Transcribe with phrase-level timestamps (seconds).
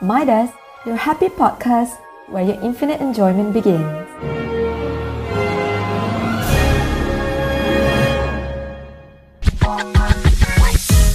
[0.00, 0.48] Midas,
[0.88, 2.00] your happy podcast
[2.32, 3.84] where your infinite enjoyment begins.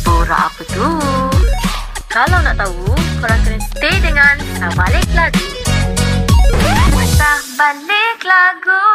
[0.05, 0.89] Borak apa tu?
[2.13, 5.45] Kalau nak tahu, korang kena stay dengan Sabalik Lagu.
[7.17, 8.85] Sabalik Lagu.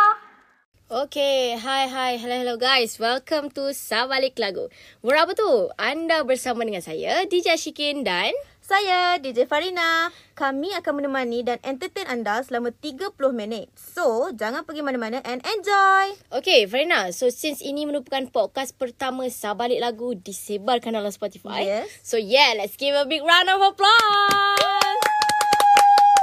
[0.86, 2.94] Okay, hi hi, hello hello guys.
[3.02, 4.70] Welcome to Sabalik Lagu.
[5.02, 5.74] Borak apa tu?
[5.74, 8.30] Anda bersama dengan saya, DJ Ashikin dan...
[8.70, 10.14] Saya DJ Farina.
[10.38, 13.66] Kami akan menemani dan entertain anda selama 30 minit.
[13.74, 16.14] So, jangan pergi mana-mana and enjoy.
[16.30, 17.10] Okay, Farina.
[17.10, 21.66] So, since ini merupakan podcast pertama Sabalik Lagu disebarkan dalam Spotify.
[21.66, 21.90] Yes.
[22.06, 24.79] So, yeah, let's give a big round of applause.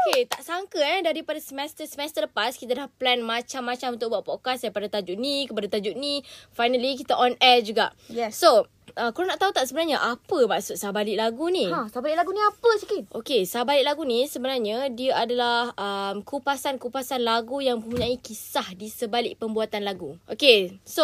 [0.08, 4.88] Okay, tak sangka eh daripada semester-semester lepas kita dah plan macam-macam untuk buat podcast daripada
[4.88, 6.24] tajuk ni kepada tajuk ni.
[6.56, 7.92] Finally kita on air juga.
[8.08, 8.40] Yes.
[8.40, 11.68] So, uh, korang nak tahu tak sebenarnya apa maksud sabalik lagu ni?
[11.68, 13.04] Ha, sabalik lagu ni apa sikit?
[13.20, 19.36] Okey, sabalik lagu ni sebenarnya dia adalah um, kupasan-kupasan lagu yang mempunyai kisah di sebalik
[19.36, 20.16] pembuatan lagu.
[20.32, 21.04] Okey, so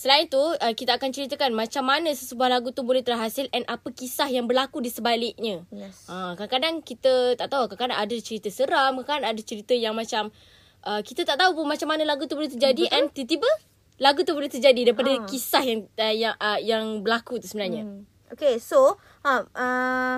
[0.00, 3.92] selain itu uh, kita akan ceritakan macam mana sesebuah lagu tu boleh terhasil and apa
[3.92, 5.68] kisah yang berlaku di sebaliknya.
[5.68, 6.08] Yes.
[6.08, 10.32] Uh, kadang-kadang kita tak tahu, kadang-kadang ada cerita seram, kadang-kadang ada cerita yang macam
[10.88, 12.96] uh, kita tak tahu pun macam mana lagu tu boleh terjadi Betul.
[12.96, 13.50] and tiba-tiba
[14.00, 15.28] lagu tu boleh terjadi daripada Ha.
[15.28, 17.84] kisah yang uh, yang uh, yang berlaku tu sebenarnya.
[17.84, 18.08] Hmm.
[18.32, 20.16] Okay, so, ha, uh,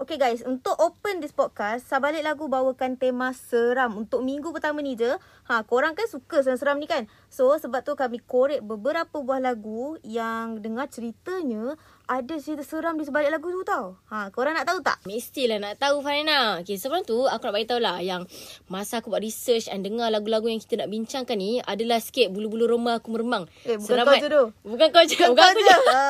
[0.00, 4.00] okay guys, untuk open this podcast, Sabalik Lagu bawakan tema seram.
[4.00, 5.12] Untuk minggu pertama ni je,
[5.50, 7.10] ha, korang kan suka seram-seram ni kan?
[7.26, 11.74] So, sebab tu kami korek beberapa buah lagu yang dengar ceritanya
[12.06, 13.98] ada cerita seram di sebalik lagu tu tau.
[14.10, 15.02] Ha, korang nak tahu tak?
[15.06, 16.58] Mestilah nak tahu Farina.
[16.62, 18.26] Okay, sebelum tu aku nak beritahu lah yang
[18.66, 22.66] masa aku buat research dan dengar lagu-lagu yang kita nak bincangkan ni adalah sikit bulu-bulu
[22.66, 23.46] roma aku meremang.
[23.66, 24.14] Eh, bukan Selamat.
[24.14, 24.44] kau je tu.
[24.66, 25.16] Bukan kau je.
[25.18, 25.76] Bukan, Kau aku je.
[25.90, 26.02] Ha.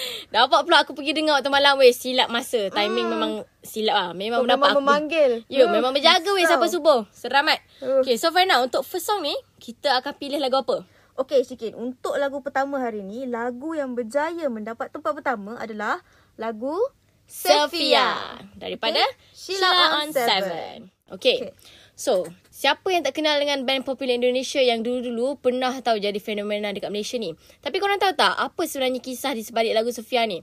[0.38, 1.90] Dapat pula aku pergi dengar waktu malam weh.
[1.90, 2.70] Silap masa.
[2.70, 4.10] Timing memang silap lah.
[4.14, 4.80] Memang Kau dapat memang aku.
[4.82, 5.30] memanggil.
[5.50, 7.04] Ya, memang berjaga weh sampai subuh.
[7.10, 7.58] Seramat.
[7.82, 8.00] Uh.
[8.00, 10.86] Okay, so Farina untuk first song ni, kita akan pilih lagu apa?
[11.18, 11.74] Okey sikit.
[11.74, 15.98] Untuk lagu pertama hari ni, lagu yang berjaya mendapat tempat pertama adalah
[16.38, 16.78] lagu
[17.26, 18.38] Sophia.
[18.56, 19.34] Daripada Okay.
[19.34, 20.28] Sheila, Sheila on Seven.
[20.30, 20.76] Seven.
[21.18, 21.36] Okay.
[21.42, 21.52] Okay.
[21.98, 22.22] So,
[22.54, 26.94] siapa yang tak kenal dengan band popular Indonesia yang dulu-dulu pernah tahu jadi fenomena dekat
[26.94, 27.34] Malaysia ni?
[27.58, 30.38] Tapi korang tahu tak apa sebenarnya kisah di sebalik lagu Sophia ni?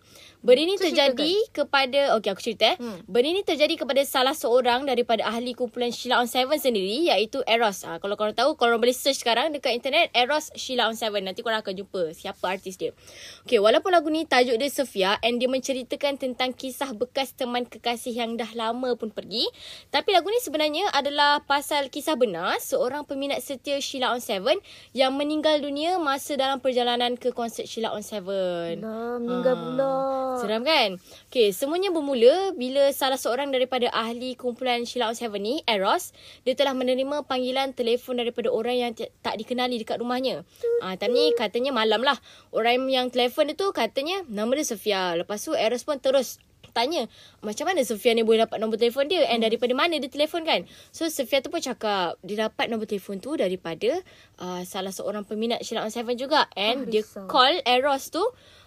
[0.46, 2.14] Benda ni So, terjadi kepada...
[2.22, 2.78] Okay, aku cerita eh.
[2.78, 3.02] Hmm.
[3.10, 7.82] Benda ni terjadi kepada salah seorang daripada ahli kumpulan Sheila on Seven sendiri iaitu Eros.
[7.82, 11.26] Ha, kalau korang tahu, korang boleh search sekarang dekat internet Eros Sheila on Seven.
[11.26, 12.94] Nanti korang akan jumpa siapa artis dia.
[13.42, 18.14] Okay, walaupun lagu ni tajuk dia Sophia and dia menceritakan tentang kisah bekas teman kekasih
[18.14, 19.50] yang dah lama pun pergi.
[19.90, 24.62] Tapi lagu ni sebenarnya adalah pasal kisah benar seorang peminat setia Sheila on Seven
[24.94, 28.78] yang meninggal dunia masa dalam perjalanan ke konsert Sheila on Seven.
[28.78, 29.92] Dah meninggal Ah, pula.
[30.40, 31.00] Seram kan?
[31.32, 36.12] Okay, semuanya bermula bila salah seorang daripada ahli kumpulan Sheila on Seven ni, Eros,
[36.44, 40.48] dia telah menerima panggilan telefon daripada orang yang tak dikenali dekat rumahnya.
[40.84, 42.18] Ah, time ni katanya malam lah.
[42.52, 45.16] Orang yang telefon dia tu katanya nama dia Sofia.
[45.16, 46.40] Lepas tu Eros pun terus
[46.76, 47.08] tanya
[47.40, 50.68] macam mana Sofia ni boleh dapat nombor telefon dia and daripada mana dia telefon kan
[50.92, 54.04] so Sofia tu pun cakap dia dapat nombor telefon tu daripada
[54.44, 57.32] uh, salah seorang peminat Sheila on Seven juga and Ah, dia risau.
[57.32, 58.20] call Eros tu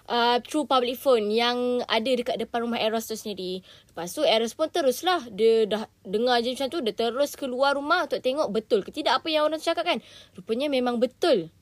[0.08, 3.60] uh, through public phone yang ada dekat depan rumah Eros tu sendiri.
[3.92, 8.08] Lepas tu Eros pun teruslah dia dah dengar je macam tu dia terus keluar rumah
[8.08, 9.98] untuk tengok betul ke tidak apa yang orang tu cakap kan.
[10.32, 11.52] Rupanya memang betul.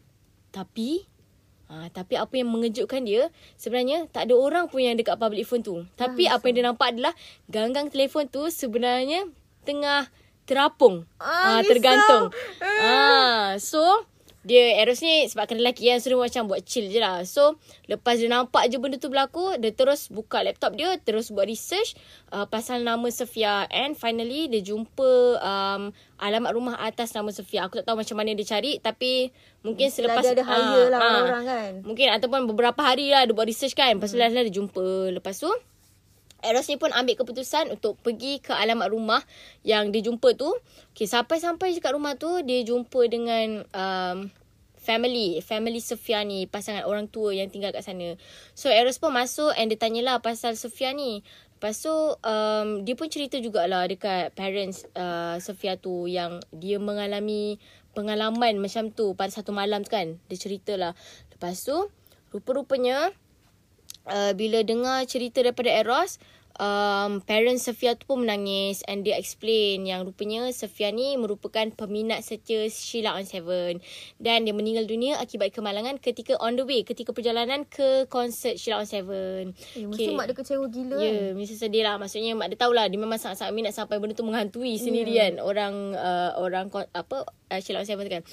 [0.54, 1.02] Tapi
[1.66, 3.27] Ha, tapi apa yang mengejutkan dia
[3.59, 5.82] sebenarnya tak ada orang pun yang dekat public phone tu.
[5.94, 7.10] Tapi apa yang dia nampak adalah
[7.50, 9.27] ganggang telefon tu sebenarnya
[9.66, 10.06] tengah
[10.47, 11.10] terapung.
[11.19, 11.71] Ah, Ah, risau.
[11.75, 12.25] tergantung.
[12.62, 13.82] Ah, so
[14.46, 17.26] dia Eros ni sebab kena lelaki kan so dia macam buat chill je lah.
[17.26, 17.58] So
[17.90, 21.98] lepas dia nampak je benda tu berlaku, dia terus buka laptop dia, terus buat research
[22.30, 25.90] uh, pasal nama Sofia and finally dia jumpa um,
[26.22, 27.66] alamat rumah atas nama Sofia.
[27.66, 29.34] Aku tak tahu macam mana dia cari tapi
[29.66, 31.70] mungkin selepas dia ada hire lah ah, orang kan.
[31.82, 33.98] Mungkin ataupun beberapa hari lah dia buat research kan.
[33.98, 34.30] Lepas tu Hmm.
[34.30, 35.10] last dia jumpa.
[35.10, 35.50] Lepas tu
[36.44, 39.22] Eros ni pun ambil keputusan untuk pergi ke alamat rumah
[39.64, 40.53] yang dia jumpa tu.
[40.92, 44.18] Okay, sampai-sampai dekat rumah tu, dia jumpa dengan um,
[44.77, 45.42] family.
[45.42, 48.15] Family Sofia ni, pasangan orang tua yang tinggal kat sana.
[48.54, 51.27] So, Eros pun masuk and dia tanyalah pasal Sofia ni.
[51.56, 57.59] Lepas tu, um, dia pun cerita jugalah dekat parents uh, Sofia tu yang dia mengalami
[57.97, 60.21] pengalaman macam tu pada satu malam tu kan.
[60.28, 60.92] Dia ceritalah.
[61.33, 61.88] Lepas tu,
[62.30, 63.10] rupa-rupanya
[64.08, 66.18] uh, bila dengar cerita daripada Eros,
[66.60, 72.24] um, parents Sofia tu pun menangis and dia explain yang rupanya Sofia ni merupakan peminat
[72.24, 73.80] setia Sheila on Seven
[74.20, 78.82] dan dia meninggal dunia akibat kemalangan ketika on the way ketika perjalanan ke konsert Sheila
[78.82, 79.53] on Seven.
[79.76, 82.00] Eh, mesti mak dia kecewa gila Ya, yeah, mesti sedih lah.
[82.00, 85.28] Maksudnya mak dia tahulah dia memang sangat-sangat minat sampai benda tu menghantui sendiri Ya.
[85.28, 85.41] kan.
[85.44, 88.24] Orang uh, orang apa uh, Sheila on Seven tu kan.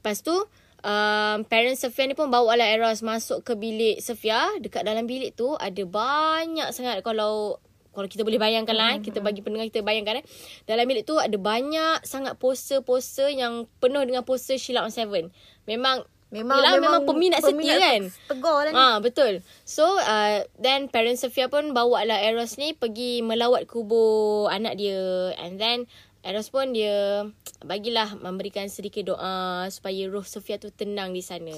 [0.00, 0.36] Lepas tu
[0.82, 4.48] um, parents Sofia ni pun bawa lah Eros masuk ke bilik Sofia.
[4.60, 7.60] Dekat dalam bilik tu ada banyak sangat kalau
[7.90, 9.06] kalau kita boleh bayangkan lah, mm-hmm.
[9.10, 10.24] kita bagi pendengar kita bayangkan eh.
[10.62, 15.34] Dalam bilik tu ada banyak sangat poster-poster yang penuh dengan poster Sheila on Seven.
[15.66, 18.06] Memang Memang Yelah, memang peminat setia kan.
[18.30, 18.78] Tegar lah ni.
[18.78, 19.42] Ah betul.
[19.66, 25.34] So uh, then parents Sofia pun bawa lah Eros ni pergi melawat kubur anak dia
[25.42, 25.90] and then
[26.20, 27.24] Eros pun dia
[27.64, 31.52] bagilah memberikan sedikit doa supaya roh Sofia tu tenang di sana.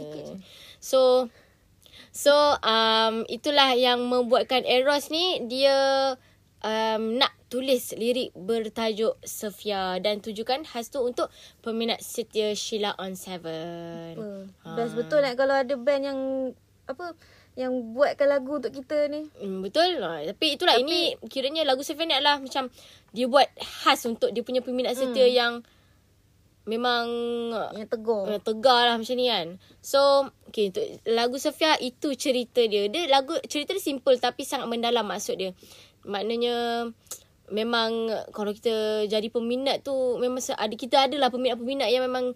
[0.78, 1.26] So
[2.14, 5.74] so um itulah yang membuatkan Eros ni dia
[6.62, 11.28] um, nak tulis lirik bertajuk Sofia dan tujukan khas tu untuk
[11.60, 14.16] peminat setia Sheila on Seven.
[14.64, 14.78] Apa?
[14.78, 16.20] Best betul nak kalau ada band yang
[16.88, 17.14] apa
[17.52, 19.28] yang buatkan lagu untuk kita ni.
[19.36, 20.00] Hmm, betul.
[20.00, 22.72] Ha, tapi itulah tapi, ini kiranya lagu Sofia ni adalah macam
[23.12, 25.36] dia buat khas untuk dia punya peminat setia hmm.
[25.36, 25.52] yang
[26.64, 27.06] memang
[27.74, 28.22] Yang tegar.
[28.24, 29.60] uh, tegar lah macam ni kan.
[29.84, 32.88] So, okay, untuk lagu Sofia itu cerita dia.
[32.88, 35.52] Dia lagu cerita dia simple tapi sangat mendalam maksud dia.
[36.08, 36.88] Maknanya
[37.52, 42.32] memang kalau kita jadi peminat tu memang ada kita adalah peminat-peminat yang memang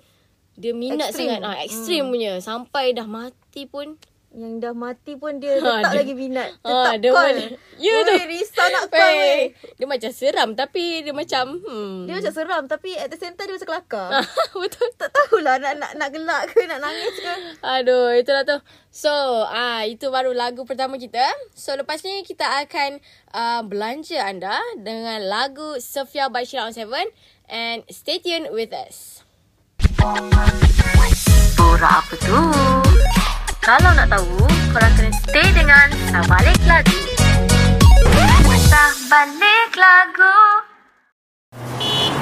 [0.60, 1.40] dia minat Extreme.
[1.40, 1.40] sangat.
[1.40, 2.12] Ah, ekstrim hmm.
[2.12, 3.96] punya sampai dah mati pun
[4.36, 6.48] Yang dah mati pun dia Ha, tetap dia- lagi minat.
[6.60, 7.24] Ah, Tetap dia call.
[7.32, 8.14] boleh- Ya Oi, tu.
[8.26, 9.12] risau nak call.
[9.16, 9.42] Weh,
[9.72, 12.04] Dia macam seram tapi dia macam hmm.
[12.04, 14.08] Dia macam seram tapi at the same time dia macam kelakar.
[14.60, 14.88] Betul.
[14.94, 17.32] tak tahulah nak nak nak gelak ke nak nangis ke.
[17.62, 18.56] Aduh, itulah tu.
[18.90, 19.08] So,
[19.42, 21.24] ah itu baru lagu pertama kita.
[21.52, 23.00] So, lepas ni kita akan
[23.30, 27.08] uh, belanja anda dengan lagu Sofia by Sheila on Seven.
[27.46, 29.24] And stay tuned with us.
[31.56, 32.36] Borak apa tu?
[33.66, 36.94] Kalau nak tahu, korang kena stay dengan Sabalik Lagu.
[38.70, 40.38] Sabalik Lagu.
[41.82, 42.14] Eh,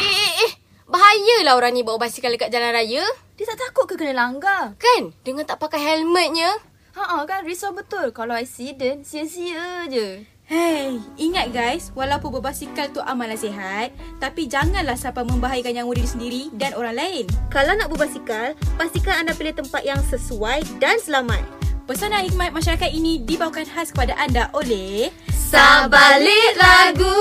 [0.00, 0.52] eh, eh.
[0.88, 3.04] Bahayalah orang ni bawa basikal dekat jalan raya.
[3.36, 4.80] Dia tak takut ke kena langgar?
[4.80, 5.12] Kan?
[5.28, 6.56] Dengan tak pakai helmetnya.
[6.96, 10.24] Ha kan risau betul kalau accident sia-sia je.
[10.50, 16.42] Hey, ingat guys, walaupun berbasikal tu amalan sihat, tapi janganlah sampai membahayakan nyawa diri sendiri
[16.58, 17.24] dan orang lain.
[17.54, 21.46] Kalau nak berbasikal, pastikan anda pilih tempat yang sesuai dan selamat.
[21.86, 27.14] Pesanan hikmat masyarakat ini dibawakan khas kepada anda oleh Sabalik lagu.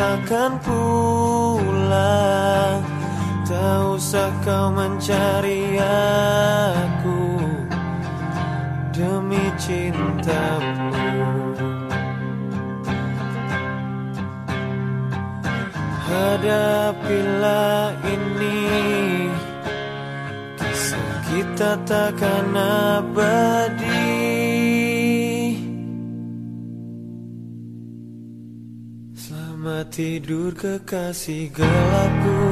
[0.00, 1.68] Takkan pulang.
[3.44, 7.36] Tak usah kau mencari aku
[8.96, 10.88] Demi cintamu.
[16.08, 19.28] Hadapilah ini.
[20.56, 23.89] Kisah kita takkan abadi
[29.88, 32.44] tidur kekasih gelapku.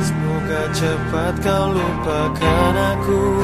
[0.00, 3.42] Semoga cepat kau lupakan aku.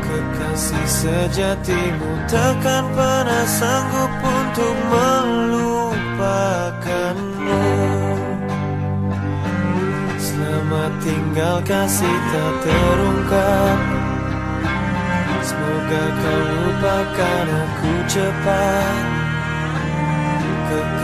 [0.00, 7.68] Kekasih sejatimu takkan pernah sanggup untuk melupakanmu.
[10.16, 13.76] Selamat tinggal kasih tak terungkap.
[15.44, 19.13] Semoga kau lupakan aku cepat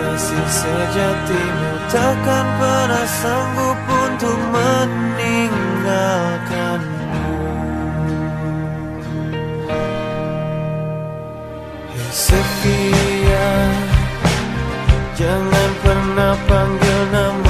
[0.00, 7.28] Kekasih sejatimu takkan pernah sanggup untuk meninggalkanmu.
[12.09, 13.52] Sofia
[15.21, 17.50] Jangan pernah panggil namaku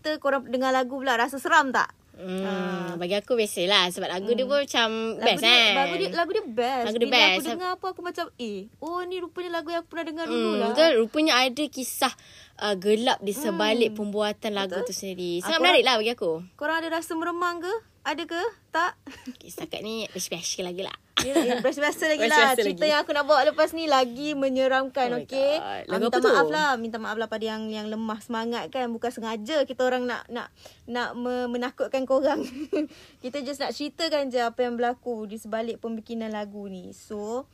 [0.00, 1.90] cerita, korang dengar lagu pula rasa seram tak?
[2.14, 5.74] Hmm, bagi aku biasalah sebab lagu dia pun macam Lagu best dia, kan.
[5.76, 6.84] lagu dia, lagu dia best.
[6.84, 7.30] Lagu dia Bila best.
[7.30, 10.42] aku dengar apa, aku macam, eh, oh ni rupanya lagu yang aku pernah dengar dulu
[10.48, 10.68] Hmm, lah.
[10.68, 10.92] betul.
[10.98, 12.14] Rupanya ada kisah
[12.58, 15.38] uh, gelap di sebalik pembuatan lagu tu sendiri.
[15.38, 16.32] Sangat Aku menarik lah bagi aku.
[16.54, 17.74] Korang ada rasa meremang ke?
[18.06, 18.42] Ada ke?
[18.70, 18.92] Tak?
[19.36, 20.96] Okay, setakat ni special lagi lah.
[21.26, 22.54] Ya, ya, biasa-biasa lagi lah.
[22.54, 22.92] Cerita lagi.
[22.94, 25.58] yang aku nak bawa lepas ni lagi menyeramkan, Oh okey?
[25.58, 26.30] Ah, minta apa tu?
[26.30, 28.86] maaf lah, minta maaf lah pada yang yang lemah semangat kan.
[28.94, 30.54] Bukan sengaja kita orang nak nak
[30.86, 32.46] nak me- menakutkan korang.
[33.22, 36.94] kita just nak ceritakan je apa yang berlaku di sebalik pembikinan lagu ni.
[36.94, 37.50] So,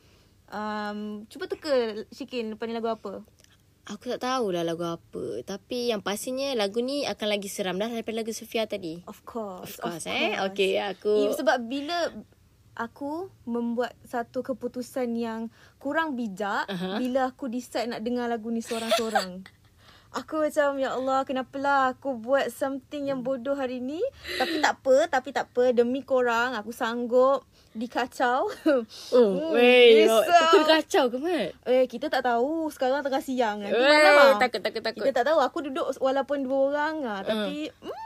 [0.53, 3.25] um, cuba teka Syikin lepas ni lagu apa?
[3.85, 5.45] Aku tak tahulah lagu apa.
[5.45, 9.05] Tapi yang pastinya lagu ni akan lagi seram dah daripada lagu Sofia tadi.
[9.05, 9.77] Of course.
[9.77, 10.41] Of course, eh.
[10.49, 11.29] Okay, aku...
[11.29, 12.09] Ya, sebab bila
[12.75, 16.99] aku membuat satu keputusan yang kurang bijak uh-huh.
[16.99, 19.41] bila aku decide nak dengar lagu ni seorang-seorang.
[20.15, 23.99] Aku macam ya Allah kenapalah aku buat something yang bodoh hari ni
[24.39, 27.43] tapi tak apa tapi tak apa demi korang aku sanggup
[27.75, 28.47] dikacau.
[29.11, 30.23] Oh, Hmm, risau.
[30.23, 31.51] Aku kacau ke, Mat?
[31.67, 34.15] eh kita tak tahu sekarang tengah siang nanti Weh, malam.
[34.15, 34.39] ah.
[34.39, 35.03] takut, takut, takut.
[35.03, 38.03] Kita tak tahu aku duduk walaupun dua orang ah tapi mm,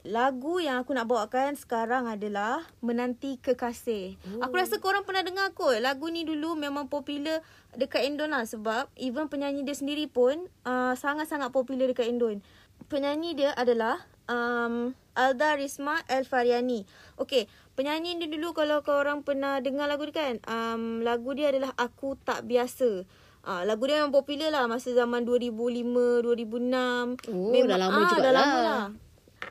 [0.00, 4.16] Lagu yang aku nak bawakan sekarang adalah Menanti Kekasih.
[4.40, 4.48] Oh.
[4.48, 5.76] Aku rasa korang pernah dengar kot.
[5.76, 7.44] Lagu ni dulu memang popular
[7.76, 8.48] dekat Indon lah.
[8.48, 12.40] Sebab even penyanyi dia sendiri pun uh, sangat-sangat popular dekat Indon.
[12.88, 16.88] Penyanyi dia adalah um, Alda Risma El Fariani.
[17.20, 17.44] Okay,
[17.80, 20.36] penyanyi dia dulu kalau korang pernah dengar lagu dia kan.
[20.44, 23.08] Um, lagu dia adalah Aku Tak Biasa.
[23.40, 27.32] Ah, lagu dia memang popular lah masa zaman 2005, 2006.
[27.32, 28.44] Oh, dah lama ah, juga dah lah.
[28.44, 28.84] lama lah.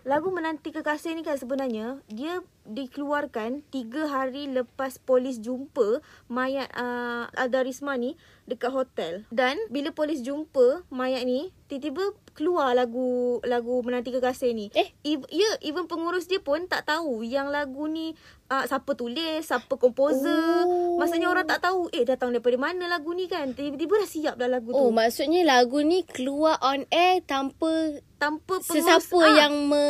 [0.06, 6.00] Lagu Menanti Kekasih ni kan sebenarnya dia dikeluarkan tiga hari lepas polis jumpa
[6.30, 8.14] mayat uh, Alda Risma ni
[8.46, 9.26] dekat hotel.
[9.30, 12.02] Dan bila polis jumpa mayat ni, tiba-tiba
[12.34, 14.70] keluar lagu lagu Menanti Kekasih ni.
[14.74, 14.90] Eh?
[15.04, 18.14] Ev, ya, even pengurus dia pun tak tahu yang lagu ni
[18.48, 20.66] uh, siapa tulis, siapa komposer.
[20.66, 20.98] Oh.
[20.98, 23.54] Maksudnya orang tak tahu, eh datang daripada mana lagu ni kan.
[23.54, 24.96] Tiba-tiba dah siap dah lagu Oh, tu.
[24.96, 28.74] maksudnya lagu ni keluar on air tanpa Tanpa pengurus.
[28.74, 29.36] sesiapa ah.
[29.46, 29.86] yang me,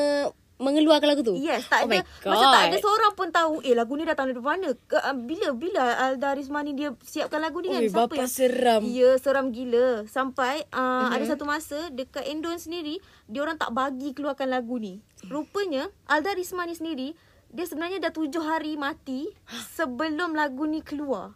[0.59, 1.39] mengeluarkan lagu tu?
[1.39, 2.29] Yes, tak oh ada God.
[2.29, 4.75] macam tak ada seorang pun tahu eh lagu ni datang dari mana.
[4.85, 8.83] Ke, uh, bila bila Alda Rismani dia siapkan lagu ni kan Oi, bapa seram.
[8.83, 10.03] Ya, seram gila.
[10.05, 10.83] Sampai uh, Mhm.
[10.83, 11.15] uh-huh.
[11.15, 14.99] ada satu masa dekat Endon sendiri dia orang tak bagi keluarkan lagu ni.
[15.25, 17.15] Rupanya Alda Rismani sendiri
[17.49, 19.25] dia sebenarnya dah tujuh hari mati
[19.73, 21.33] sebelum lagu ni keluar.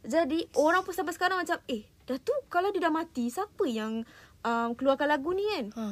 [0.00, 4.02] Jadi orang pun sampai sekarang macam eh dah tu kalau dia dah mati siapa yang
[4.40, 5.66] um, keluarkan lagu ni kan?
[5.76, 5.84] Ha.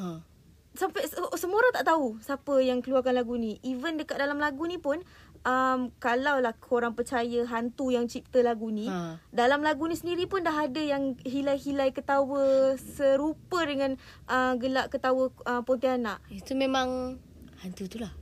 [0.78, 3.58] Sampai se- semua orang tak tahu siapa yang keluarkan lagu ni.
[3.66, 5.02] Even dekat dalam lagu ni pun
[5.42, 9.18] um, kalau lah korang percaya hantu yang cipta lagu ni, ha.
[9.34, 13.98] dalam lagu ni sendiri pun dah ada yang hilai-hilai ketawa serupa dengan
[14.30, 16.22] uh, gelak ketawa uh, Pontianak.
[16.30, 17.18] Itu memang
[17.58, 18.14] hantu tu lah.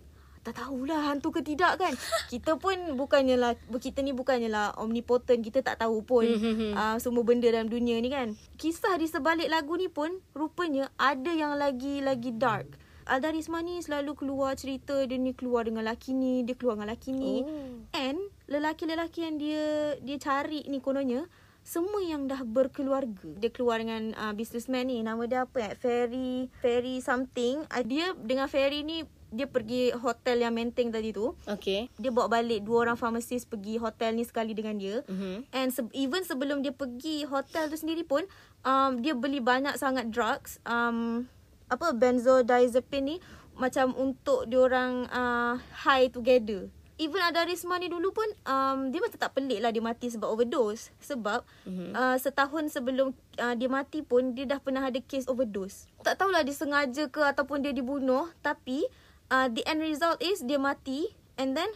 [0.46, 1.90] Tak tahulah hantu ke tidak kan.
[2.30, 6.22] Kita pun bukannya lah kita ni bukannya lah omnipotent, kita tak tahu pun
[6.70, 8.38] uh, semua benda dalam dunia ni kan.
[8.54, 12.78] Kisah di sebalik lagu ni pun rupanya ada yang lagi lagi dark.
[13.06, 16.94] Alda Risma ni selalu keluar cerita dia ni keluar dengan laki ni, dia keluar dengan
[16.94, 17.42] laki ni.
[17.42, 17.98] Oh.
[17.98, 21.26] And lelaki-lelaki yang dia dia cari ni kononnya
[21.66, 23.34] semua yang dah berkeluarga.
[23.42, 25.02] Dia keluar dengan uh, businessman ni.
[25.02, 25.74] Nama dia apa eh?
[25.74, 27.66] Ferry, Ferry something.
[27.66, 29.02] Uh, dia dengan Ferry ni
[29.34, 31.34] dia pergi hotel yang Menteng tadi tu.
[31.44, 31.90] Okay.
[31.98, 35.02] Dia bawa balik dua orang farmasis pergi hotel ni sekali dengan dia.
[35.06, 35.50] Mhm.
[35.50, 38.22] And se- even sebelum dia pergi hotel tu sendiri pun
[38.62, 40.62] um, dia beli banyak sangat drugs.
[40.62, 41.26] Um,
[41.66, 43.16] apa benzodiazepine ni
[43.58, 46.70] macam untuk diorang uh, high together.
[46.96, 50.32] Even ada Risma ni dulu pun um, dia macam tak pelik lah dia mati sebab
[50.32, 50.88] overdose.
[51.04, 51.92] Sebab mm-hmm.
[51.92, 55.92] uh, setahun sebelum uh, dia mati pun dia dah pernah ada case overdose.
[56.00, 58.88] Tak tahulah dia sengaja ke ataupun dia dibunuh tapi
[59.30, 61.68] uh, the end result is dia mati and then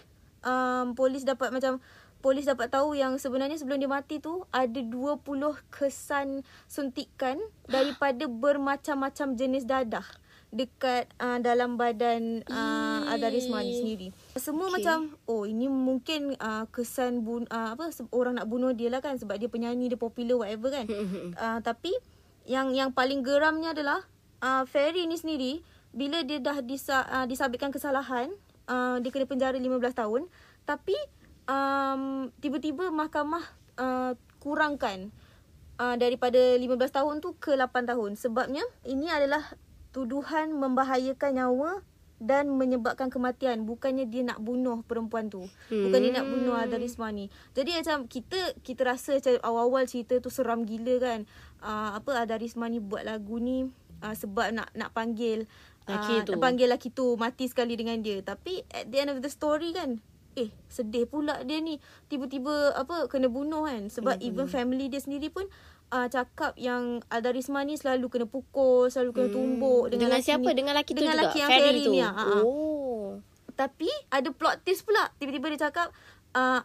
[0.44, 1.78] um, polis dapat macam
[2.20, 5.24] polis dapat tahu yang sebenarnya sebelum dia mati tu ada 20
[5.72, 10.04] kesan suntikan daripada bermacam-macam jenis dadah
[10.50, 14.08] dekat uh, dalam badan uh, Adarisma ni sendiri.
[14.34, 14.82] Semua okay.
[14.82, 14.98] macam
[15.30, 19.38] oh ini mungkin uh, kesan bun, uh, apa orang nak bunuh dia lah kan sebab
[19.38, 20.86] dia penyanyi dia popular whatever kan.
[21.38, 21.94] uh, tapi
[22.50, 24.02] yang yang paling geramnya adalah
[24.42, 28.30] uh, Ferry ni sendiri bila dia dah disa, uh, disabitkan kesalahan
[28.70, 30.22] uh, dia kena penjara 15 tahun.
[30.62, 30.96] Tapi
[31.50, 33.42] um, tiba-tiba mahkamah
[33.78, 35.10] uh, kurangkan
[35.82, 38.14] uh, daripada 15 tahun tu ke 8 tahun.
[38.14, 39.42] Sebabnya ini adalah
[39.90, 41.82] tuduhan membahayakan nyawa
[42.20, 43.64] dan menyebabkan kematian.
[43.64, 45.48] Bukannya dia nak bunuh perempuan tu.
[45.72, 50.28] Bukan dia nak bunuh Adarisma ni jadi macam kita kita rasa macam awal-awal cerita tu
[50.28, 51.20] seram gila kan.
[51.64, 53.72] Uh, apa Adarisma ni buat lagu ni
[54.04, 55.48] uh, sebab nak nak panggil
[55.90, 56.38] Laki ah, tu.
[56.38, 59.98] panggil lelaki tu mati sekali dengan dia tapi at the end of the story kan
[60.38, 65.26] eh sedih pula dia ni tiba-tiba apa kena bunuh kan sebab even family dia sendiri
[65.26, 65.50] pun
[65.90, 69.92] uh, cakap yang Aldarisma ni selalu kena pukul selalu kena tumbuk Hmm.
[69.98, 70.48] Dengan, lelaki siapa?
[70.48, 70.56] ni.
[70.56, 71.22] Dengan lelaki tu dengan juga?
[71.26, 71.92] lelaki yang Ferry Ferry tu?
[71.92, 72.14] ni ah.
[72.42, 73.06] Oh.
[73.58, 75.12] Tapi ada plot twist pula.
[75.20, 75.92] Tiba-tiba dia cakap
[76.32, 76.60] uh,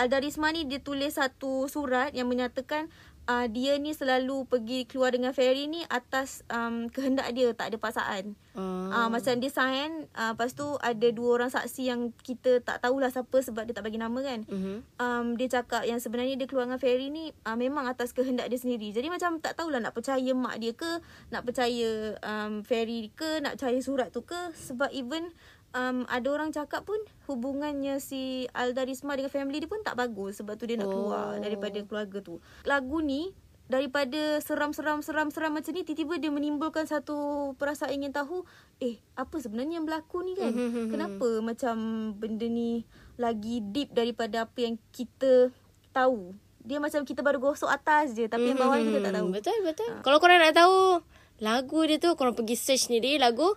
[0.00, 2.90] Aldarisma ni dia tulis satu surat yang menyatakan
[3.28, 7.76] uh, dia ni selalu pergi keluar dengan Ferry ni atas um, kehendak dia, tak ada
[7.80, 8.36] paksaan.
[8.54, 12.78] Ah uh, macam dia sign, uh, lepas tu ada dua orang saksi yang kita tak
[12.84, 14.46] tahulah siapa sebab dia tak bagi nama kan.
[14.46, 14.74] Mhm.
[15.00, 18.58] Um, dia cakap yang sebenarnya dia keluar dengan Ferry ni uh, memang atas kehendak dia
[18.60, 18.94] sendiri.
[18.94, 21.02] Jadi macam tak tahulah nak percaya mak dia ke,
[21.34, 25.34] nak percaya um, Ferry ke, nak percaya surat tu ke sebab even
[25.74, 30.38] um, ada orang cakap pun hubungannya si Alda Risma dengan family dia pun tak bagus
[30.38, 31.40] sebab tu dia nak keluar Oh.
[31.40, 32.38] daripada keluarga tu.
[32.62, 37.16] Lagu ni daripada seram-seram-seram-seram macam ni tiba-tiba dia menimbulkan satu
[37.54, 38.44] perasaan ingin tahu
[38.78, 41.74] eh apa sebenarnya yang berlaku ni kan Mhm, kenapa macam
[42.12, 45.48] benda ni lagi deep daripada apa yang kita
[45.90, 49.28] tahu dia macam kita baru gosok atas je tapi yang bawah ni kita tak tahu
[49.30, 49.90] Betul, betul.
[49.98, 51.00] Kalau korang nak tahu
[51.36, 53.48] lagu dia tu, korang pergi search sendiri lagu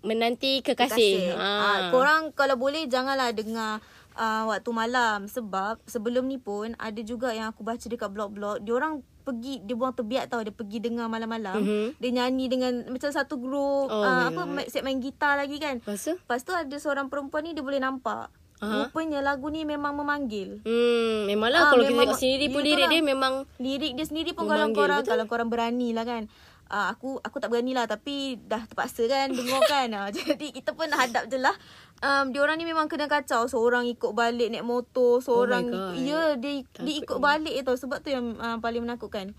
[0.00, 1.34] Menanti Kekasih.
[1.34, 1.34] kasih.
[1.34, 1.88] Ah.
[1.88, 3.78] korang kalau boleh janganlah dengar
[4.14, 8.72] uh, waktu malam sebab sebelum ni pun ada juga yang aku baca dekat blog-blog dia
[8.72, 11.86] orang pergi dia buang terbiat tau dia pergi dengar malam-malam Mhm.
[11.96, 14.48] dia nyanyi dengan macam satu group Oh uh, apa God.
[14.50, 16.14] ma- siap main gitar lagi kan Lepas tu?
[16.14, 18.88] lepas tu ada seorang perempuan ni dia boleh nampak Aha.
[18.88, 22.66] rupanya lagu ni memang memanggil Hmm, memanglah Ah, kalau kita memang- tengok sendiri pun ya,
[22.66, 25.10] lirik dia memang lirik dia sendiri pun kalau Memanggil, korang betul?
[25.12, 26.22] kalau korang berani lah kan
[26.68, 29.88] uh, aku aku tak berani lah tapi dah terpaksa kan dengar kan.
[29.90, 31.56] Uh, jadi kita pun hadap je lah.
[31.98, 33.50] Um, dia orang ni memang kena kacau.
[33.50, 37.74] Seorang ikut balik naik motor seorang Oh ya dia dia ikut balik tau.
[37.74, 39.34] Sebab tu yang uh, paling menakutkan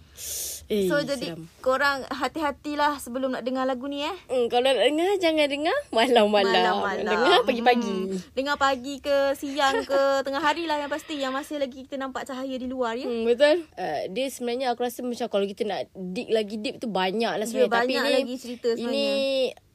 [0.70, 1.50] eh, so jadi seram.
[1.60, 6.54] korang hati-hatilah sebelum nak dengar lagu ni eh Hmm, kalau nak dengar jangan dengar malam-malam.
[6.80, 7.06] Malam-malam.
[7.06, 7.98] Dengar pagi-pagi.
[8.08, 8.18] Hmm.
[8.32, 12.24] Dengar pagi ke siang ke tengah hari lah yang pasti yang masih lagi kita nampak
[12.24, 13.04] cahaya di luar ya.
[13.04, 13.66] Hmm, betul.
[13.74, 17.42] Uh, dia sebenarnya aku rasa macam kalau kita nak dig lagi deep tu banyak lah
[17.42, 17.74] Ya, sebenarnya.
[17.76, 18.94] Tapi banyak ni, lagi cerita sebenarnya.
[18.94, 19.08] Ini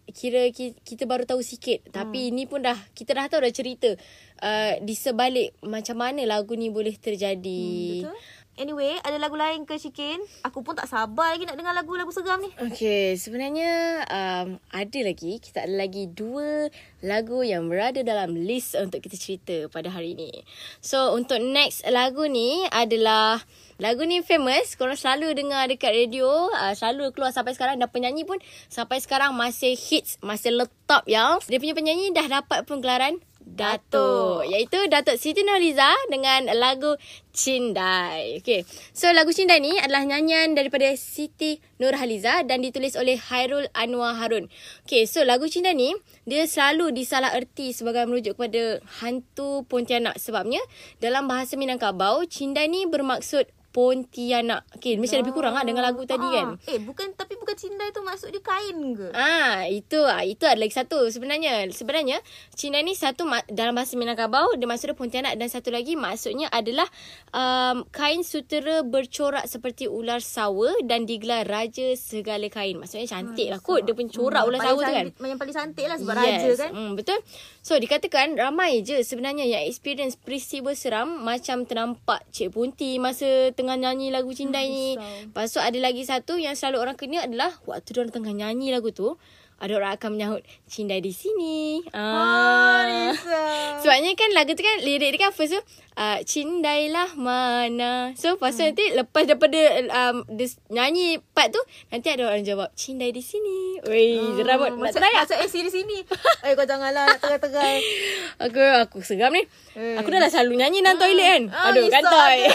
[0.07, 1.91] kira ki- kita baru tahu sikit.
[1.91, 3.91] Tapi ini pun dah, kita dah tahu dah cerita.
[4.37, 8.05] Uh, di sebalik macam mana lagu ni boleh terjadi.
[8.05, 8.15] Betul?
[8.55, 10.23] Anyway, ada lagu lain ke Shikin?
[10.47, 12.55] Aku pun tak sabar lagi nak dengar lagu-lagu seram ni.
[12.55, 16.71] Okay, sebenarnya um, ada lagi, kita ada lagi dua
[17.03, 20.47] lagu yang berada dalam list untuk kita cerita pada hari ini.
[20.79, 23.43] So, untuk next lagu ni adalah
[23.83, 28.23] lagu ni famous, korang selalu dengar dekat radio, uh, selalu keluar sampai sekarang dan penyanyi
[28.23, 28.39] pun
[28.71, 31.43] sampai sekarang masih hits, masih letop ya.
[31.51, 34.49] Dia punya penyanyi dah dapat penggelaran Datuk.
[34.49, 36.97] Iaitu Datuk Siti Nurhaliza Dengan lagu
[37.31, 38.41] Cindai.
[38.41, 38.65] Okay
[38.97, 44.49] So lagu Cindai ni adalah nyanyian daripada Siti Nurhaliza Dan ditulis oleh Hairul Anwar Harun.
[44.89, 45.93] Okay so lagu Cindai ni
[46.25, 50.17] Dia selalu disalah erti sebagai merujuk kepada Hantu Pontianak.
[50.17, 50.65] Sebabnya
[51.05, 53.45] Dalam bahasa Minangkabau Cindai ni bermaksud
[53.75, 57.91] Pontianak Okay mesti lebih kurang lah dengan lagu tadi kan Eh, bukan tapi bukan cindai
[57.91, 59.11] tu maksud dia kain ke?
[59.11, 61.67] Ah, itu ah itu ada lagi satu sebenarnya.
[61.69, 66.87] Sebenarnya Cina ni satu dalam bahasa Minangkabau dia maksudnya Pontianak dan satu lagi maksudnya adalah
[67.31, 72.79] um, kain sutera bercorak seperti ular sawa dan digelar raja segala kain.
[72.79, 75.07] Maksudnya cantik lah kot dia punya corak Hmm, ular sawa tu kan.
[75.11, 76.71] Yang paling cantik lah sebab raja kan.
[76.71, 77.19] Hmm, betul.
[77.61, 83.81] So dikatakan ramai je sebenarnya yang experience peristiwa seram macam ternampak Cik Punti masa tengah
[83.81, 85.01] nyanyi lagu Cindai ni.
[85.01, 88.93] Lepas tu ada lagi satu yang selalu orang kena adalah waktu dia tengah nyanyi lagu
[88.93, 89.17] tu
[89.65, 91.81] ada orang akan menyahut cindai di sini.
[91.89, 92.81] Ah, Ah.
[93.11, 93.43] Risa.
[93.81, 95.61] Sebabnya kan lagu tu kan lirik dia kan first tu
[95.95, 98.13] uh, cindailah mana.
[98.15, 98.69] So lepas Hmm.
[98.71, 103.81] nanti lepas daripada um, dia nyanyi part tu nanti ada orang jawab cindai di sini.
[103.85, 105.25] Wei, Ah, geram nak try tak?
[105.27, 105.99] Macam AC di sini.
[106.45, 107.77] eh kau janganlah nak terai-terai.
[108.45, 109.49] Aku aku seram ni.
[109.75, 109.97] Eh.
[109.97, 111.43] Aku dah lah selalu nyanyi dalam toilet kan.
[111.49, 112.53] Ah, Aduh, kantoi.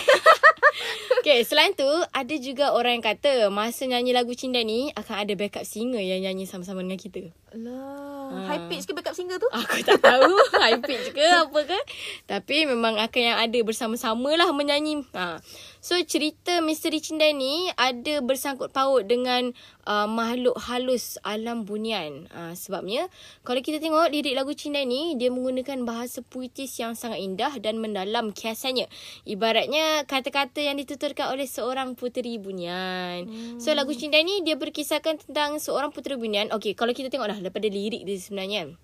[1.19, 5.33] okay, selain tu ada juga orang yang kata masa nyanyi lagu Cindai ni akan ada
[5.35, 7.31] backup singer yang nyanyi sama-sama dengan kita.
[7.49, 8.45] Alah, Ah.
[8.45, 9.47] high pitch ke backup singer tu?
[9.49, 10.29] Aku tak tahu
[10.61, 11.79] high pitch ke apa ke.
[12.25, 15.01] Tapi memang akan yang ada bersama-sama lah menyanyi.
[15.13, 15.39] Ha.
[15.79, 19.55] So cerita misteri Cindai ni ada bersangkut paut dengan
[19.87, 22.27] uh, makhluk halus alam bunian.
[22.35, 23.07] Ha, sebabnya
[23.47, 27.79] kalau kita tengok lirik lagu Cindai ni dia menggunakan bahasa puitis yang sangat indah dan
[27.79, 28.91] mendalam kiasannya.
[29.23, 33.31] Ibaratnya kata-kata yang dituturkan oleh seorang puteri bunian.
[33.31, 33.59] Hmm.
[33.63, 36.51] So lagu Cindai ni dia berkisahkan tentang seorang puteri bunian.
[36.51, 38.75] Okey, kalau kita tengok lah daripada lirik dia sebenarnya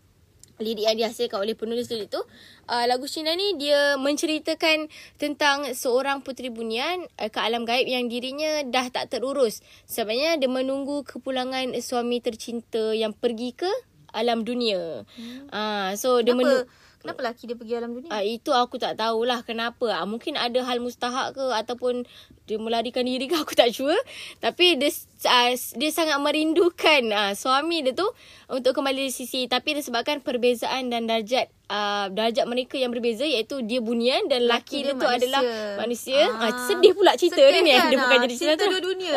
[0.59, 4.87] lirik yang dihasilkan oleh penulis lirik tu uh, lagu Cina ni dia menceritakan
[5.19, 10.47] tentang seorang puteri bunian uh, ke alam gaib yang dirinya dah tak terurus sebabnya dia
[10.47, 13.71] menunggu kepulangan suami tercinta yang pergi ke
[14.15, 15.03] alam dunia.
[15.03, 15.51] Hmm.
[15.51, 16.39] Uh, so dia Kenapa?
[16.39, 18.09] menunggu Kenapa lelaki dia pergi alam dunia?
[18.09, 19.93] Ah itu aku tak tahulah kenapa.
[19.93, 22.01] Ah mungkin ada hal mustahak ke ataupun
[22.45, 23.97] dia melarikan diri ke aku tak sure.
[24.37, 24.89] Tapi dia
[25.25, 28.05] uh, dia sangat merindukan uh, suami dia tu
[28.47, 33.61] untuk kembali di sisi tapi disebabkan perbezaan dan darjat uh, darjat mereka yang berbeza iaitu
[33.61, 35.17] dia bunian dan lelaki dia dia, tu manusia.
[35.17, 35.41] adalah
[35.79, 36.21] manusia.
[36.31, 37.73] Ah, Ah, sedih pula cerita sedih dia ni.
[37.73, 37.85] kan?
[37.91, 38.69] Dia bukan jadi sinetron.
[38.69, 39.15] dua dunia.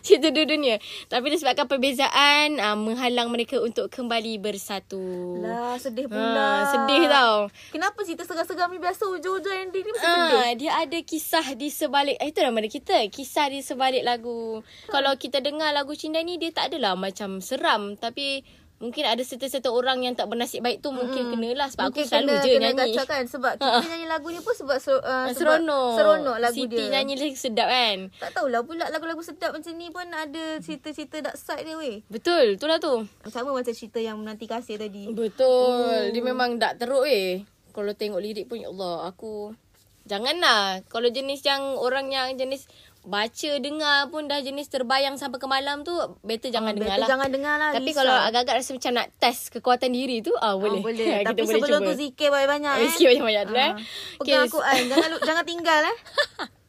[0.00, 0.74] cerita dua dunia.
[1.12, 5.36] Tapi disebabkan perbezaan uh, menghalang mereka untuk kembali bersatu.
[5.38, 6.32] Lah, sedih pula.
[6.32, 7.36] Ah, sedih tau.
[7.68, 10.38] Kenapa cerita seram-seram ni biasa hujung-hujung ending ni mesti sedih?
[10.38, 12.96] Ah, dia ada kisah di sebalik eh, itu nama dia kita.
[13.10, 14.62] Kisah di sebalik lagu.
[14.86, 18.42] Kalau kita dengar lagu Cinta ni dia tak adalah macam seram tapi
[18.82, 22.32] mungkin ada serta-serta orang yang tak bernasib baik tu mungkin kenalah sebab Mungkin aku selalu
[22.34, 22.94] kena, je kena nyanyi.
[22.98, 25.94] kacau kan Sebab kita nyanyi lagu ni pun sebab, uh, sebab Seronok.
[25.94, 27.98] Seronok lagu Siti dia nyanyi lagi sedap kan.
[28.18, 32.58] Tak tahulah pula lagu-lagu sedap macam ni pun ada cerita-cerita dark side dia weh Betul,
[32.58, 33.06] tu lah tu.
[33.30, 36.10] Sama macam cerita yang menanti kasih tadi Betul.
[36.10, 37.46] Dia memang tak teruk eh.
[37.70, 39.54] Kalau tengok lirik pun ya Allah aku
[40.04, 40.80] janganlah.
[40.86, 42.66] Kalau jenis yang orang yang jenis
[43.02, 45.90] baca dengar pun dah jenis terbayang sampai ke malam tu
[46.22, 47.08] better jangan Ah, dengar better lah.
[47.08, 47.98] jangan dengar lah, Tapi risau.
[47.98, 50.78] kalau agak-agak rasa macam nak test kekuatan diri tu ah boleh.
[50.78, 51.06] Ah, boleh.
[51.18, 51.88] Kita Tapi boleh sebelum cuba.
[51.88, 52.86] tu zikir banyak-banyak Oh, eh.
[52.88, 53.62] zikir banyak-banyak dulu, eh.
[53.64, 53.74] Ah.
[53.74, 54.80] Okay, Pegang Al-Quran.
[54.86, 55.96] jangan, jangan tinggal eh.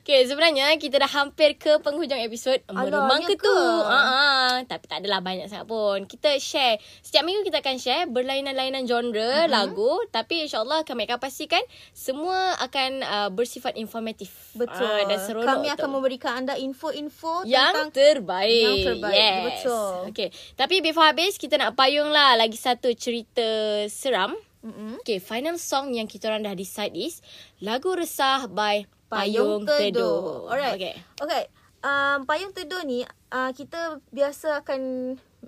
[0.00, 4.64] Okay, sebenarnya kita dah hampir ke penghujung episod Meremang ke tu uh-huh.
[4.64, 9.12] Tapi tak adalah banyak sangat pun Kita share Setiap minggu kita akan share Berlainan-lainan genre
[9.20, 9.52] Mm-hmm.
[9.52, 14.82] lagu Tapi insyaAllah kami akan pastikan Semua akan uh, bersifat informatif Betul.
[14.82, 15.92] Ah, Dan seronok Kami akan tu.
[15.92, 18.64] memberikan anda info-info yang tentang terbaik.
[18.64, 19.40] Yang terbaik, Yes.
[19.44, 19.92] betul.
[20.10, 20.28] Okay.
[20.54, 23.44] Tapi before habis, kita nak payung lah lagi satu cerita
[23.86, 24.32] seram.
[24.60, 25.00] Mm-mm.
[25.00, 27.24] Okay, final song yang kita orang dah decide is
[27.58, 30.46] Lagu Resah by Payung Teduh.
[30.46, 30.78] Alright.
[30.78, 30.94] Okay.
[31.18, 31.44] Okay.
[31.82, 33.02] Um, Payung Teduh ni
[33.34, 34.80] uh, kita biasa akan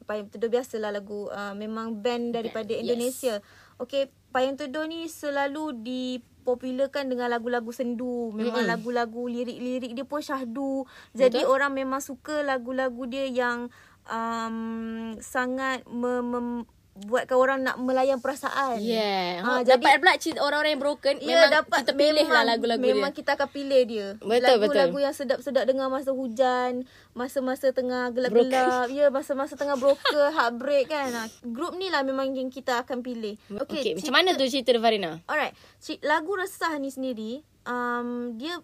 [0.09, 3.39] Payung Teduh biasalah lagu uh, memang band daripada Band, Indonesia.
[3.79, 8.33] Okay, Payung Teduh ni selalu dipopularkan dengan lagu-lagu sendu.
[8.35, 8.73] Memang Mm-mm.
[8.73, 10.89] lagu-lagu lirik-lirik dia pun syahdu.
[11.15, 11.53] Jadi Betul.
[11.53, 13.71] orang memang suka lagu-lagu dia yang
[14.09, 18.77] um, sangat mem- mem- buatkan orang nak melayan perasaan.
[18.79, 19.41] Yeah.
[19.41, 21.15] Ah, Ha, jadi- dapat pula cerita orang-orang yang broken.
[21.17, 23.19] Ya, memang dapat kita pilih lah memang- lagu-lagu Memang dia.
[23.19, 24.07] kita akan pilih dia.
[24.15, 25.01] Betul, Lagu-lagu betul.
[25.03, 26.73] yang sedap-sedap dengar masa hujan,
[27.13, 28.87] masa-masa tengah gelap-gelap.
[28.89, 29.97] Ya, masa-masa tengah broken,
[30.37, 31.09] heartbreak kan.
[31.11, 33.41] Ha, Grup ni lah memang yang kita akan pilih.
[33.43, 35.17] Okay, okay cerita- macam mana tu cerita Farina?
[35.25, 35.57] Alright.
[35.79, 37.33] Cik, lagu Resah ni sendiri,
[37.65, 38.61] um, dia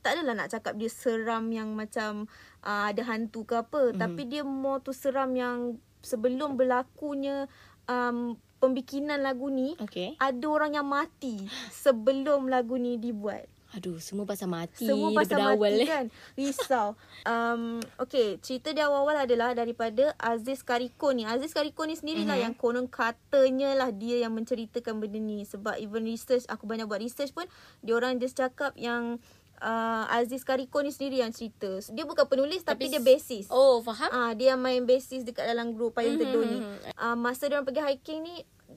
[0.00, 2.24] tak adalah nak cakap dia seram yang macam
[2.62, 3.92] uh, ada hantu ke apa.
[3.92, 3.96] Mm.
[3.96, 7.46] Tapi dia more tu seram yang sebelum berlakunya
[7.88, 10.14] um, pembikinan lagu ni, Okay.
[10.20, 13.48] ada orang yang mati sebelum lagu ni dibuat.
[13.70, 14.82] Aduh, semua pasal mati.
[14.82, 15.86] Semua pasal daripada awal, mati eh.
[15.86, 16.06] kan.
[16.34, 16.98] Risau.
[17.22, 21.22] Um, okay, cerita dia awal-awal adalah daripada Aziz Kariko ni.
[21.22, 22.46] Aziz Kariko ni sendirilah mm-hmm.
[22.50, 25.46] yang konon katanya lah dia yang menceritakan benda ni.
[25.46, 27.46] Sebab even research, aku banyak buat research pun,
[27.78, 29.22] dia orang just cakap yang
[29.60, 31.68] uh, Aziz Kariko ni sendiri yang cerita.
[31.92, 33.46] Dia bukan penulis tapi, Tapi dia basis.
[33.52, 34.08] Oh, faham?
[34.10, 36.58] Ah, dia yang main basis dekat dalam grup Payung Mhm, Teduh ni.
[36.96, 38.34] Uh, masa dia orang pergi hiking ni,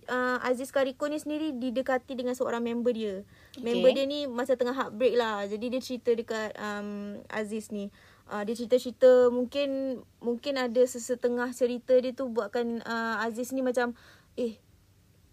[0.08, 3.24] uh, Aziz Kariko ni sendiri didekati dengan seorang member dia.
[3.56, 3.64] Okay.
[3.64, 5.48] Member dia ni masa tengah heartbreak lah.
[5.48, 7.90] Jadi dia cerita dekat um, Aziz ni.
[8.24, 13.92] Uh, dia cerita-cerita mungkin mungkin ada sesetengah cerita dia tu buatkan uh, Aziz ni macam
[14.40, 14.56] eh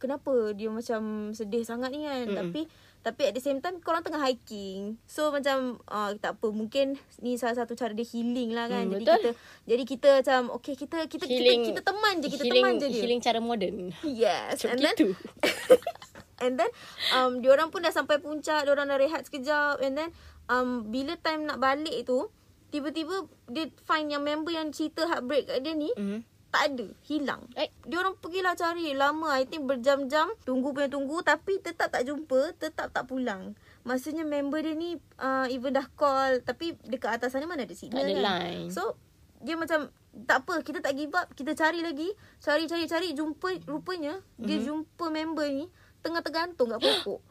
[0.02, 2.26] kenapa dia macam sedih sangat ni kan.
[2.26, 2.36] Mm-mm.
[2.36, 2.62] Tapi
[3.00, 5.00] Tapi at the same time korang tengah hiking.
[5.04, 8.86] So macam uh, tak apa mungkin ni salah satu cara dia healing lah kan.
[8.86, 9.16] Hmm, jadi betul.
[9.16, 9.30] kita
[9.64, 12.86] jadi kita macam okay kita kita Healing- kita, kita teman je kita healing, teman je
[12.86, 13.00] dia.
[13.00, 13.74] Healing cara moden.
[14.04, 14.60] Yes.
[14.60, 15.08] Macam And then gitu.
[16.44, 16.70] And then
[17.12, 20.08] um diorang pun dah sampai puncak, diorang dah rehat sekejap and then
[20.46, 22.28] um bila time nak balik tu
[22.68, 26.20] tiba-tiba dia find yang member yang cerita heartbreak kat dia ni Mhm.
[26.50, 27.46] Tak ada, hilang.
[27.54, 27.70] Eh.
[27.82, 32.90] Diorang pergilah cari lama, I think berjam-jam tunggu punya tunggu tapi tetap tak jumpa, tetap
[32.90, 33.54] tak pulang.
[33.80, 37.96] Maksudnya member dia ni uh, even dah call tapi dekat atas sana mana ada signal
[37.96, 38.24] Tak ada kan.
[38.26, 38.68] line.
[38.68, 38.98] So
[39.38, 39.88] dia macam
[40.26, 44.42] tak apa kita tak give up kita cari lagi cari cari cari jumpa rupanya mm-hmm.
[44.42, 44.64] dia Mhm.
[44.66, 45.64] jumpa member ni
[46.02, 47.22] tengah tergantung kat pokok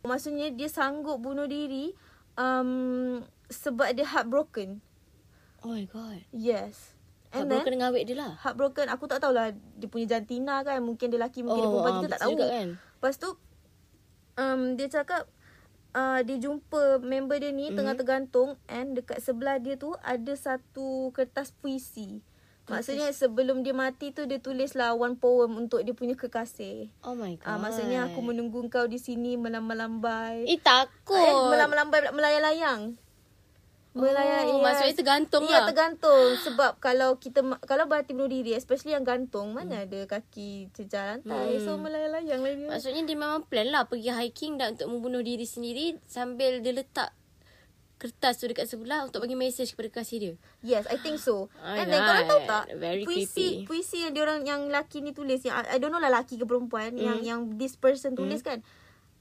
[0.00, 1.92] maksudnya dia sanggup bunuh diri
[2.34, 4.80] um, sebab dia heartbroken
[5.60, 6.22] Oh my god.
[6.30, 6.94] yes
[7.28, 8.32] Heartbroken dengan awet dia lah.
[8.40, 12.00] heartbroken aku tak tahulah dia punya jantina kan mungkin dia lelaki mungkin dia perempuan ah,
[12.00, 12.68] kita tak tahu juga kan.
[12.78, 13.28] Lepas tu
[14.40, 15.22] um, dia cakap
[15.92, 17.76] uh, dia jumpa member dia ni mm-hmm.
[17.76, 22.24] tengah tergantung and dekat sebelah dia tu ada satu kertas puisi.
[22.68, 26.92] Maksudnya sebelum dia mati tu dia tulislah one poem untuk dia punya kekasih.
[27.00, 27.48] Oh my god.
[27.48, 30.44] Ah uh, maksudnya aku menunggu kau di sini melambai.
[30.44, 31.16] Eh takut.
[31.16, 33.00] Eh, melambai melayang-layang.
[34.00, 34.46] Melayang.
[34.48, 35.66] Oh, maksudnya tergantung Ya, lah.
[35.66, 36.28] tergantung.
[36.40, 41.56] Sebab kalau kita kalau berhati bunuh diri, especially yang gantung, mana ada kaki cejar lantai.
[41.56, 41.62] Hmm.
[41.62, 42.68] So melayang-layang lah dia.
[42.68, 47.10] Maksudnya dia memang plan lah pergi hiking dan untuk membunuh diri sendiri sambil dia letak
[47.96, 50.34] kertas tu dekat sebelah untuk bagi mesej kepada kasih dia.
[50.62, 51.50] Yes, I think so.
[51.50, 53.26] Oh And then korang tahu tak Very puisi
[53.58, 53.66] creepy.
[53.66, 56.94] puisi yang diorang yang laki ni tulis yang I don't know lah laki ke perempuan
[56.94, 57.02] Hmm.
[57.02, 58.62] yang yang this person tulis kan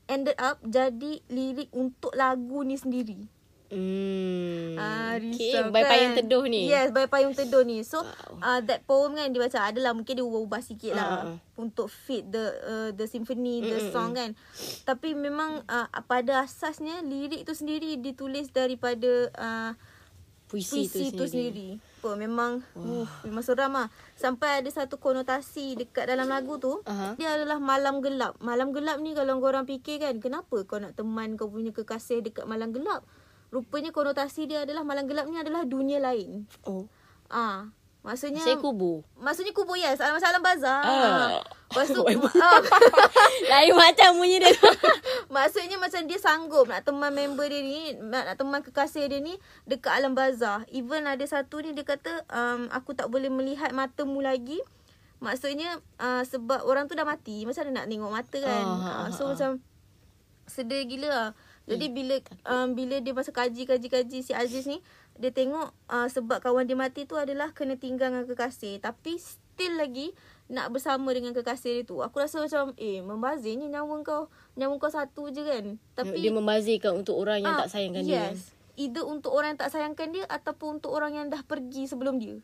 [0.05, 3.25] ended up jadi lirik untuk lagu ni sendiri.
[3.67, 4.80] Hmm.
[4.80, 5.89] Ah, okay, risau by kan?
[5.91, 6.71] payung teduh ni.
[6.71, 7.84] Yes, by payung teduh ni.
[7.84, 8.39] So, Wow.
[8.39, 11.38] uh, that poem kan dia macam adalah mungkin dia ubah-ubah sikit lah Ah, ah, ah.
[11.60, 13.91] untuk fit the uh, the symphony, the Mm-mm.
[13.91, 14.39] song kan.
[14.88, 19.71] Tapi memang uh, pada asasnya lirik tu sendiri ditulis daripada uh,
[20.47, 21.75] Puisi, puisi tu tu sendiri.
[21.99, 23.91] Apa memang uh, memang seram lah.
[24.15, 26.80] Sampai ada satu konotasi dekat dalam lagu tu.
[26.88, 27.19] Aha.
[27.19, 28.39] Dia adalah malam gelap.
[28.39, 32.47] Malam gelap ni kalau korang fikir kan, kenapa kau nak teman kau punya kekasih dekat
[32.47, 33.03] malam gelap?
[33.47, 36.43] Rupanya konotasi dia adalah malam gelap ni adalah dunia lain.
[36.67, 36.91] Oh.
[37.31, 37.71] Ah,
[38.03, 39.07] maksudnya Saya kubur.
[39.15, 40.81] Maksudnya kubur yes, alam macam alam bazar.
[40.83, 41.39] Ah.
[41.71, 42.60] Lepas tu ah,
[43.51, 44.51] Lain macam bunyi dia.
[45.36, 49.39] Maksudnya macam dia sanggup nak teman member dia ni, nak, nak teman kekasih dia ni
[49.63, 50.67] dekat alam bazar.
[50.71, 54.60] Even ada satu ni dia kata, um, aku tak boleh melihat matamu lagi.
[55.17, 57.47] Maksudnya uh, sebab orang tu dah mati.
[57.47, 58.63] Macam mana nak tengok mata kan?
[58.63, 59.27] Ah, Uh, ah, so ah.
[59.33, 59.51] macam
[60.47, 61.29] sedih gila lah.
[61.67, 62.15] Jadi bila
[62.47, 64.80] um, bila dia masa kaji-kaji-kaji si Aziz ni,
[65.19, 68.80] dia tengok uh, sebab kawan dia mati tu adalah kena tinggal dengan kekasih.
[68.80, 70.15] Tapi still lagi
[70.47, 71.99] nak bersama dengan kekasih dia tu.
[71.99, 74.32] Aku rasa macam eh membazirnya nyawa kau.
[74.56, 75.75] Nyawa kau satu je kan.
[75.91, 78.32] Tapi dia membazirkan untuk orang yang ah, tak sayangkan dia.
[78.32, 78.56] yes.
[78.80, 82.39] Either untuk orang yang tak sayangkan dia ataupun untuk orang yang dah pergi sebelum dia.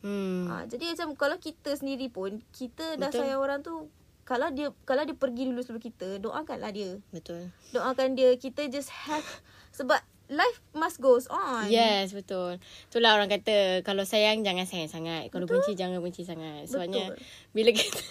[0.00, 0.48] Hmm.
[0.48, 3.20] Ha, jadi macam kalau kita sendiri pun kita dah Betul.
[3.20, 3.92] sayang orang tu
[4.30, 7.02] kalau dia kalau dia pergi dulu sebelum kita, doakanlah dia.
[7.10, 7.50] Betul.
[7.74, 8.30] Doakan dia.
[8.38, 9.26] Kita just have
[9.74, 9.98] sebab
[10.30, 11.66] life must goes on.
[11.66, 12.62] Yes, betul.
[12.86, 15.34] Itulah orang kata kalau sayang jangan sayang sangat.
[15.34, 16.70] Kalau benci jangan benci sangat.
[16.70, 17.26] Sebabnya Betul.
[17.50, 18.02] bila kita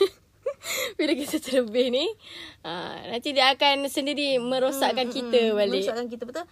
[0.99, 2.05] bila kita terlebih ni,
[2.67, 5.87] uh, nanti dia akan sendiri merosakkan kita balik.
[5.87, 6.43] Merosakkan kita betul.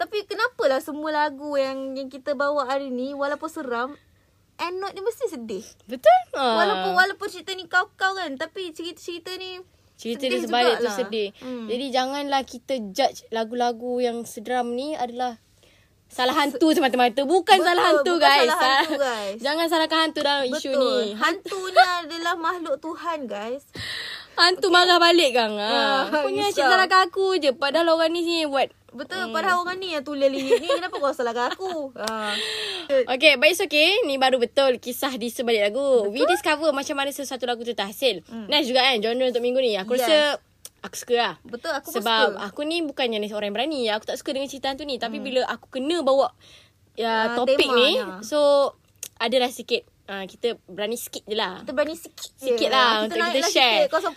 [0.00, 4.00] Tapi kenapalah semua lagu yang yang kita bawa hari ni walaupun seram
[4.56, 5.64] end note dia mesti sedih.
[5.84, 6.18] Betul?
[6.32, 9.58] Uh, Walaupun walaupun cerita ni kau-kau kan tapi cerita-cerita ni
[9.94, 10.96] Cerita sedih dia sebalik tu jugalah.
[10.96, 11.28] sedih.
[11.38, 11.66] Hmm.
[11.66, 15.38] Jadi janganlah kita judge lagu-lagu yang seram ni adalah
[16.06, 17.22] salah hantu semata-mata.
[17.22, 18.42] Bukan Betul, salah hantu bukan guys.
[18.44, 19.36] salah hantu, guys.
[19.40, 21.14] Jangan salahkan hantu dalam isu ni.
[21.14, 23.62] Hantu ni adalah makhluk Tuhan guys.
[24.34, 25.54] Hantu marah balik kan.
[25.54, 26.22] Ah, Ha.
[26.22, 26.56] Punya risau.
[26.56, 27.50] cik salahkan aku je.
[27.52, 28.66] Padahal orang ni sini buat.
[28.94, 29.34] Betul hmm.
[29.34, 31.90] padahal orang ni yang tulis lirik ni kenapa kau salahkan aku?
[31.98, 32.32] Ha.
[33.10, 33.98] Okay, but it's okay.
[34.02, 36.06] Ni baru betul kisah di sebalik lagu.
[36.06, 36.14] Betul?
[36.14, 38.22] We discover macam mana sesuatu lagu tu tak hasil.
[38.24, 38.46] Hmm.
[38.46, 39.74] Nice juga kan genre untuk minggu ni.
[39.74, 40.06] Aku Yes.
[40.06, 40.18] rasa
[40.80, 41.34] aku suka lah.
[41.42, 42.44] Betul aku Sebab suka.
[42.44, 43.80] aku ni bukan jenis orang yang berani.
[43.90, 44.96] Aku tak suka dengan cerita tu ni.
[44.96, 46.30] Tapi bila aku kena bawa
[46.94, 47.98] ya, Ah, topik ni.
[47.98, 48.22] temanya.
[48.22, 48.70] So,
[49.16, 49.88] adalah sikit.
[50.04, 51.64] Uh, kita berani sikit je lah.
[51.64, 52.72] Kita berani sikit Sikit je.
[52.72, 53.88] lah untuk kita naiklah share.
[53.88, 54.12] Sikit,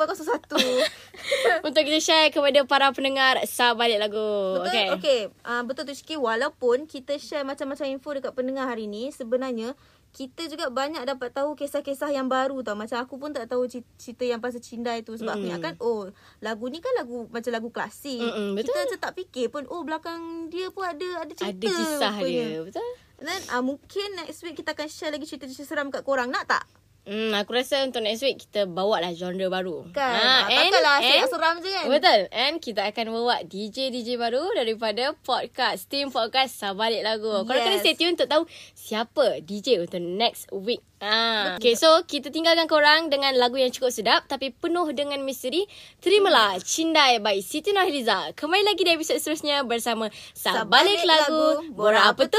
[0.52, 1.64] 0.01.
[1.68, 4.60] Untuk kita share kepada para pendengar Sabalik Lagu.
[4.60, 4.88] Betul, okay.
[4.92, 5.20] okay.
[5.32, 5.48] okay.
[5.48, 6.20] Uh, betul tu Syiki.
[6.20, 9.80] Walaupun kita share macam-macam info dekat pendengar hari ni, sebenarnya
[10.18, 12.74] kita juga banyak dapat tahu kisah-kisah yang baru tau.
[12.74, 15.14] Macam aku pun tak tahu cerita yang pasal Cindai tu.
[15.14, 15.38] Sebab mm.
[15.38, 16.10] aku ingatkan, oh
[16.42, 18.18] lagu ni kan lagu macam lagu klasik.
[18.18, 18.74] Mm-mm, betul.
[18.74, 21.70] Kita macam tak fikir pun, oh belakang dia pun ada ada cerita.
[21.70, 22.26] Ada kisah rupanya.
[22.26, 22.60] dia.
[22.66, 22.90] Betul?
[23.22, 26.34] And then uh, mungkin next week kita akan share lagi cerita-cerita seram kat korang.
[26.34, 26.66] Nak tak?
[27.08, 29.88] Hmm, aku rasa untuk next week kita bawa lah genre baru.
[29.96, 30.12] Kan?
[30.12, 31.88] Ha, ah, lah asyik seram je kan?
[31.88, 32.20] Betul.
[32.36, 35.88] And kita akan bawa DJ-DJ baru daripada podcast.
[35.88, 37.32] Team Podcast Sabalik Lagu.
[37.32, 37.48] Yes.
[37.48, 38.44] Korang kena stay tune untuk tahu
[38.76, 40.84] siapa DJ untuk next week.
[41.00, 41.56] Ha.
[41.56, 45.64] Okay, so kita tinggalkan korang dengan lagu yang cukup sedap tapi penuh dengan misteri.
[46.04, 46.66] Terimalah hmm.
[46.68, 48.36] Cindai by Siti Nohiliza.
[48.36, 51.64] Kembali lagi di episod seterusnya bersama Sabalik, Sabalik Lagu.
[51.64, 51.72] lagu.
[51.72, 52.36] Borak apa tu?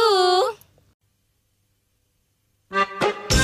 [2.68, 3.37] tu?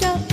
[0.00, 0.29] go.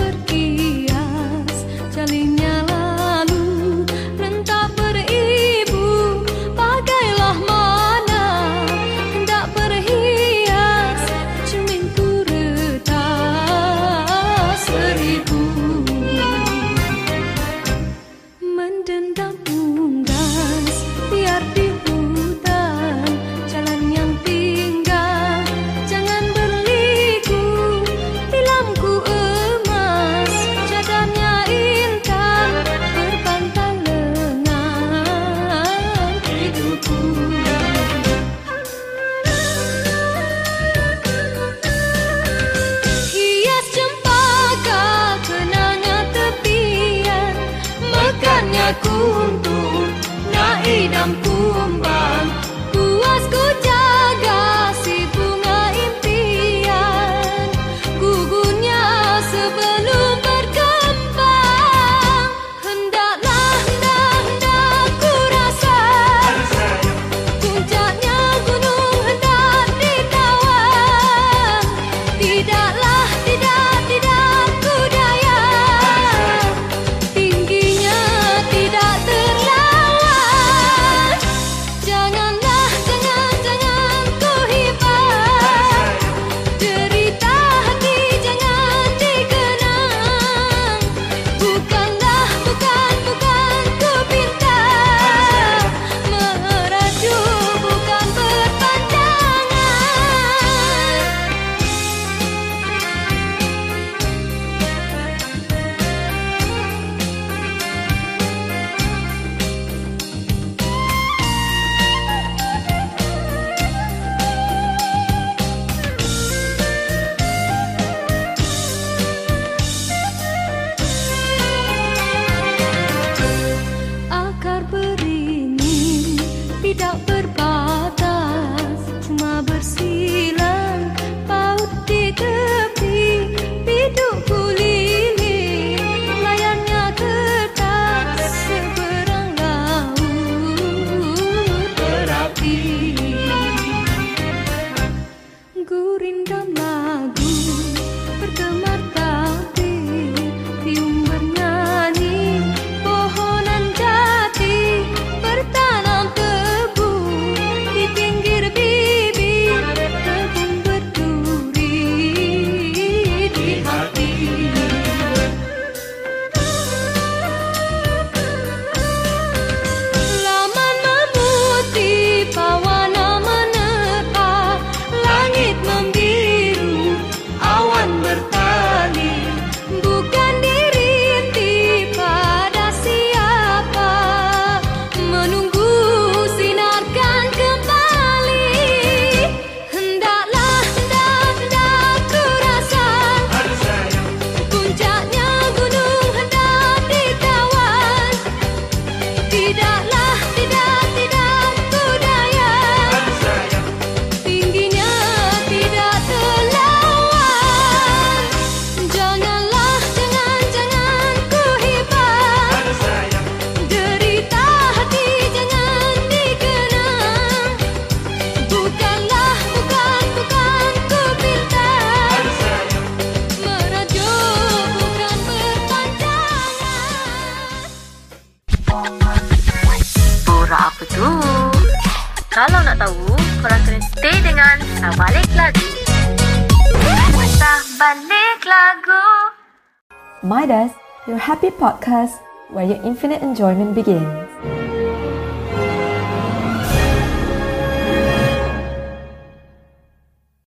[241.58, 244.27] podcast where your infinite enjoyment begins.